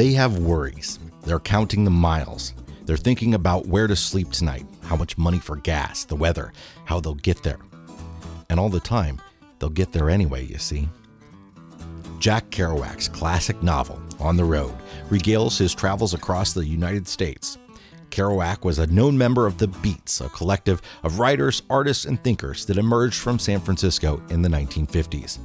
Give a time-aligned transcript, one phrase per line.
[0.00, 0.98] They have worries.
[1.24, 2.54] They're counting the miles.
[2.86, 6.54] They're thinking about where to sleep tonight, how much money for gas, the weather,
[6.86, 7.58] how they'll get there.
[8.48, 9.20] And all the time,
[9.58, 10.88] they'll get there anyway, you see.
[12.18, 14.74] Jack Kerouac's classic novel, On the Road,
[15.10, 17.58] regales his travels across the United States.
[18.08, 22.64] Kerouac was a known member of the Beats, a collective of writers, artists, and thinkers
[22.64, 25.40] that emerged from San Francisco in the 1950s.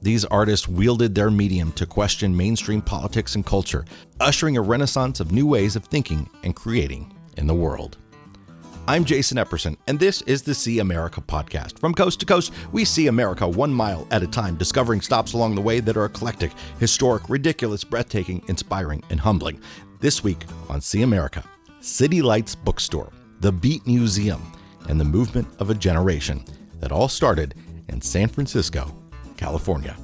[0.00, 3.84] These artists wielded their medium to question mainstream politics and culture,
[4.20, 7.98] ushering a renaissance of new ways of thinking and creating in the world.
[8.86, 11.80] I'm Jason Epperson, and this is the See America podcast.
[11.80, 15.56] From coast to coast, we see America one mile at a time, discovering stops along
[15.56, 19.60] the way that are eclectic, historic, ridiculous, breathtaking, inspiring, and humbling.
[19.98, 21.42] This week on See America,
[21.80, 24.40] City Lights Bookstore, the Beat Museum,
[24.88, 26.44] and the movement of a generation
[26.78, 27.56] that all started
[27.88, 28.97] in San Francisco
[29.38, 29.96] California.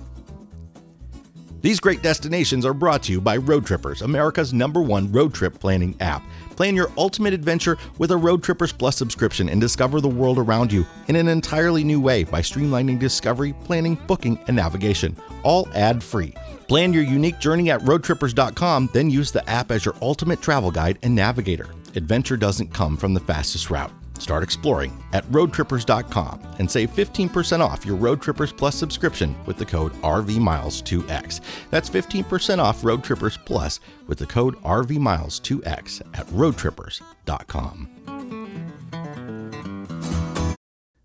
[1.65, 5.59] These great destinations are brought to you by Road Trippers, America's number one road trip
[5.59, 6.23] planning app.
[6.57, 10.71] Plan your ultimate adventure with a Road Trippers Plus subscription and discover the world around
[10.71, 16.03] you in an entirely new way by streamlining discovery, planning, booking, and navigation, all ad
[16.03, 16.35] free.
[16.69, 20.98] Plan your unique journey at roadtrippers.com, then use the app as your ultimate travel guide
[21.03, 21.69] and navigator.
[21.95, 23.91] Adventure doesn't come from the fastest route.
[24.25, 29.67] Start exploring at roadtrippers.com and save 15% off your Road Trippers Plus subscription with the
[29.67, 31.41] code RVMiles2X.
[31.69, 37.91] That's 15% off Road Trippers Plus with the code RVMiles2X at roadtrippers.com.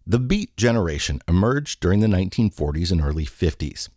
[0.08, 3.90] The Beat generation emerged during the 1940s and early 50s.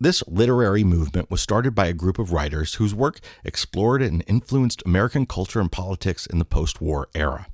[0.00, 4.82] This literary movement was started by a group of writers whose work explored and influenced
[4.84, 7.46] American culture and politics in the post war era.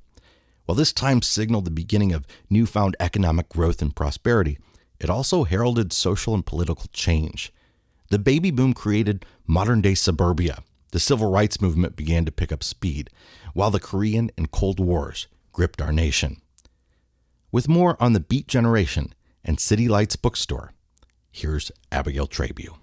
[0.71, 4.57] While this time signaled the beginning of newfound economic growth and prosperity,
[5.01, 7.51] it also heralded social and political change.
[8.09, 10.63] The baby boom created modern day suburbia.
[10.91, 13.09] The civil rights movement began to pick up speed,
[13.53, 16.41] while the Korean and Cold Wars gripped our nation.
[17.51, 20.71] With more on the Beat Generation and City Lights Bookstore,
[21.33, 22.75] here's Abigail Trabue.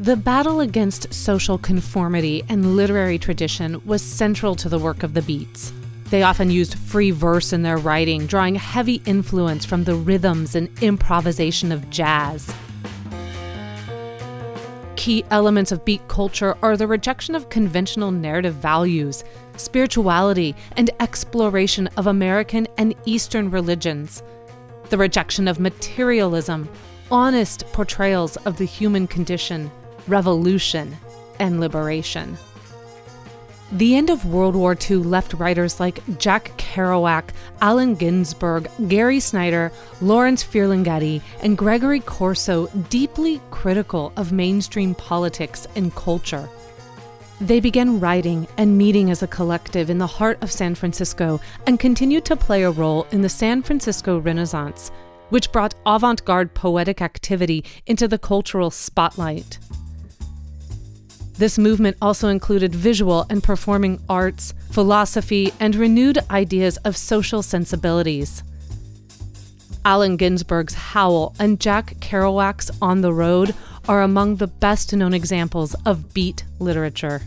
[0.00, 5.22] The battle against social conformity and literary tradition was central to the work of the
[5.22, 5.72] Beats.
[6.10, 10.70] They often used free verse in their writing, drawing heavy influence from the rhythms and
[10.82, 12.50] improvisation of jazz.
[14.96, 19.22] Key elements of beat culture are the rejection of conventional narrative values,
[19.56, 24.22] spirituality, and exploration of American and Eastern religions,
[24.88, 26.68] the rejection of materialism,
[27.10, 29.70] honest portrayals of the human condition,
[30.06, 30.96] revolution,
[31.38, 32.36] and liberation.
[33.72, 37.30] The end of World War II left writers like Jack Kerouac,
[37.60, 39.70] Allen Ginsberg, Gary Snyder,
[40.00, 46.48] Lawrence Ferlinghetti, and Gregory Corso deeply critical of mainstream politics and culture.
[47.42, 51.78] They began writing and meeting as a collective in the heart of San Francisco and
[51.78, 54.90] continued to play a role in the San Francisco Renaissance,
[55.28, 59.58] which brought avant garde poetic activity into the cultural spotlight.
[61.38, 68.42] This movement also included visual and performing arts, philosophy, and renewed ideas of social sensibilities.
[69.84, 73.54] Allen Ginsberg's Howl and Jack Kerouac's On the Road
[73.88, 77.22] are among the best known examples of beat literature.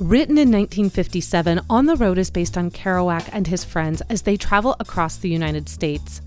[0.00, 4.38] Written in 1957, On the Road is based on Kerouac and his friends as they
[4.38, 6.22] travel across the United States.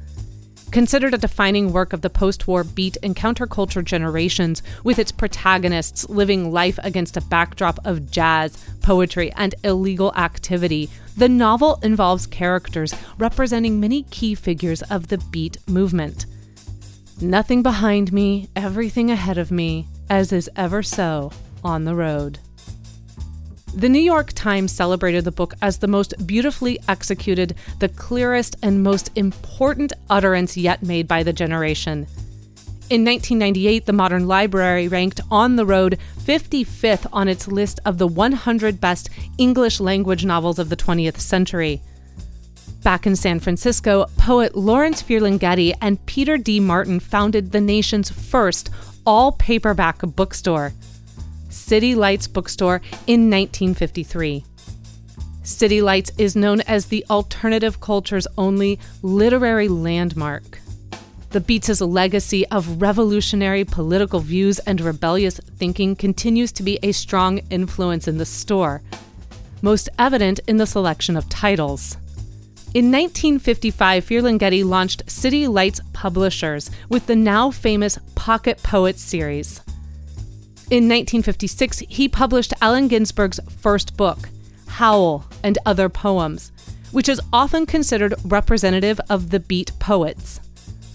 [0.76, 6.10] Considered a defining work of the post war beat and counterculture generations, with its protagonists
[6.10, 12.94] living life against a backdrop of jazz, poetry, and illegal activity, the novel involves characters
[13.18, 16.26] representing many key figures of the beat movement.
[17.22, 21.32] Nothing behind me, everything ahead of me, as is ever so
[21.64, 22.38] on the road.
[23.76, 28.82] The New York Times celebrated the book as the most beautifully executed, the clearest, and
[28.82, 32.08] most important utterance yet made by the generation.
[32.90, 38.08] In 1998, the Modern Library ranked On the Road 55th on its list of the
[38.08, 41.82] 100 best English language novels of the 20th century.
[42.82, 46.62] Back in San Francisco, poet Lawrence Ferlinghetti and Peter D.
[46.62, 48.70] Martin founded the nation's first
[49.06, 50.72] all paperback bookstore.
[51.56, 54.44] City Lights bookstore in 1953.
[55.42, 60.60] City Lights is known as the alternative culture's only literary landmark.
[61.32, 67.40] The Beats' legacy of revolutionary political views and rebellious thinking continues to be a strong
[67.50, 68.84] influence in the store,
[69.62, 71.96] most evident in the selection of titles.
[72.74, 79.62] In 1955, Ferlinghetti launched City Lights Publishers with the now famous Pocket Poets series.
[80.72, 84.30] In 1956, he published Allen Ginsberg's first book,
[84.68, 86.52] Howl and Other Poems,
[86.92, 90.40] which is often considered representative of the Beat poets.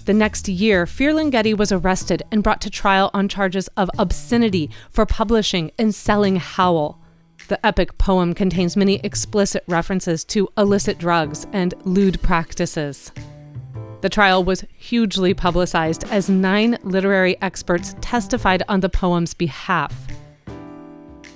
[0.07, 5.07] The next year, Ferlinghetti was arrested and brought to trial on charges of obscenity for
[5.07, 7.01] publishing and selling Howl.
[7.47, 13.13] The epic poem contains many explicit references to illicit drugs and lewd practices.
[14.01, 19.95] The trial was hugely publicized as nine literary experts testified on the poem's behalf.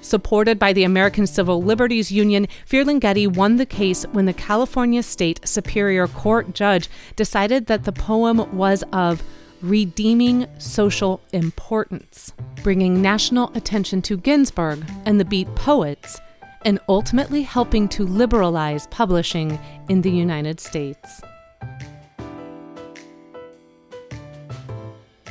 [0.00, 5.46] Supported by the American Civil Liberties Union, Ferlinghetti won the case when the California State
[5.46, 9.22] Superior Court judge decided that the poem was of
[9.62, 16.20] redeeming social importance, bringing national attention to Ginsberg and the Beat poets,
[16.66, 19.58] and ultimately helping to liberalize publishing
[19.88, 21.22] in the United States.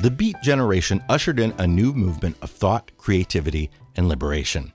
[0.04, 4.74] The Beat generation ushered in a new movement of thought, creativity, and liberation.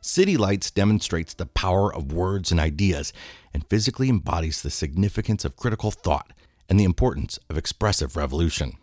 [0.00, 3.12] City Lights demonstrates the power of words and ideas
[3.52, 6.32] and physically embodies the significance of critical thought
[6.68, 8.74] and the importance of expressive revolution.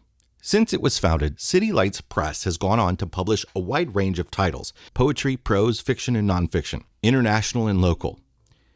[0.42, 4.20] Since it was founded, City Lights Press has gone on to publish a wide range
[4.20, 8.20] of titles poetry, prose, fiction, and nonfiction, international and local.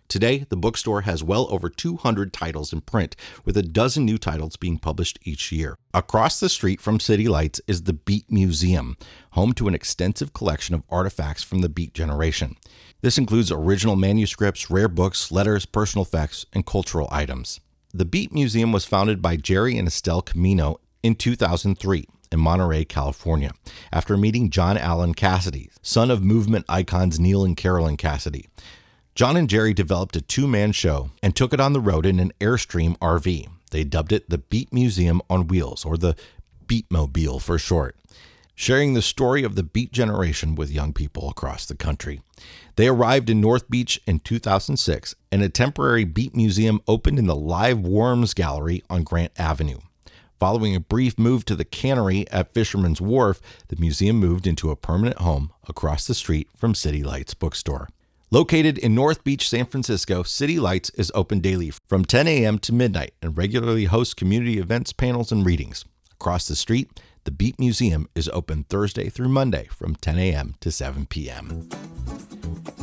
[0.09, 3.15] Today, the bookstore has well over 200 titles in print,
[3.45, 5.77] with a dozen new titles being published each year.
[5.94, 8.97] Across the street from City Lights is the Beat Museum,
[9.33, 12.56] home to an extensive collection of artifacts from the Beat generation.
[13.01, 17.59] This includes original manuscripts, rare books, letters, personal effects, and cultural items.
[17.94, 23.51] The Beat Museum was founded by Jerry and Estelle Cimino in 2003 in Monterey, California,
[23.94, 28.47] after meeting John Allen Cassady, son of movement icons Neal and Carolyn Cassady.
[29.19, 32.21] John and Jerry developed a two man show and took it on the road in
[32.21, 33.50] an Airstream RV.
[33.69, 36.16] They dubbed it the Beat Museum on Wheels, or the
[36.68, 37.98] Beatmobile for short,
[38.56, 42.21] sharing the story of the Beat generation with young people across the country.
[42.77, 47.36] They arrived in North Beach in 2006, and a temporary Beat Museum opened in the
[47.36, 49.80] Live Worms Gallery on Grant Avenue.
[50.39, 54.77] Following a brief move to the cannery at Fisherman's Wharf, the museum moved into a
[54.77, 57.89] permanent home across the street from City Lights Bookstore.
[58.31, 62.59] Located in North Beach, San Francisco, City Lights is open daily from 10 a.m.
[62.59, 65.83] to midnight and regularly hosts community events, panels, and readings.
[66.11, 70.53] Across the street, the Beat Museum is open Thursday through Monday from 10 a.m.
[70.59, 71.67] to 7 p.m.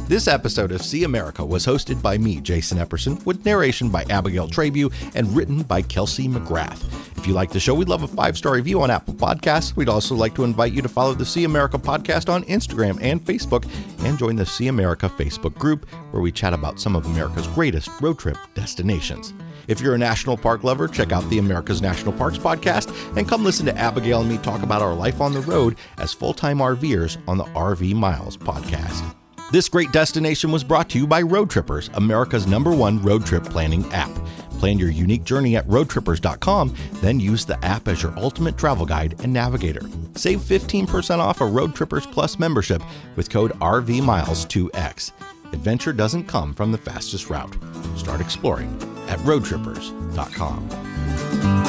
[0.08, 4.46] This episode of See America was hosted by me, Jason Epperson, with narration by Abigail
[4.46, 6.84] Trabue and written by Kelsey McGrath.
[7.18, 9.74] If you like the show, we'd love a five star review on Apple Podcasts.
[9.74, 13.20] We'd also like to invite you to follow the See America podcast on Instagram and
[13.24, 13.68] Facebook
[14.04, 17.90] and join the See America Facebook group where we chat about some of America's greatest
[18.00, 19.34] road trip destinations.
[19.66, 23.42] If you're a national park lover, check out the America's National Parks podcast and come
[23.42, 26.58] listen to Abigail and me talk about our life on the road as full time
[26.58, 29.16] RVers on the RV Miles podcast.
[29.52, 33.44] This great destination was brought to you by Road Trippers, America's number one road trip
[33.44, 34.10] planning app.
[34.58, 39.14] Plan your unique journey at roadtrippers.com, then use the app as your ultimate travel guide
[39.22, 39.82] and navigator.
[40.16, 42.82] Save 15% off a Road Trippers Plus membership
[43.14, 45.12] with code RVMiles2X.
[45.52, 47.56] Adventure doesn't come from the fastest route.
[47.96, 48.74] Start exploring
[49.08, 51.65] at roadtrippers.com.